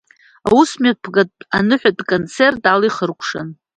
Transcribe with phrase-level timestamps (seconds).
[0.49, 3.47] Аусмҩаԥгатә аныҳәатә концерт ала ихыркәшан.